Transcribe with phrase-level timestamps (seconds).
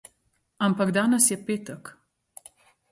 [0.67, 1.83] Ampak danes je petek.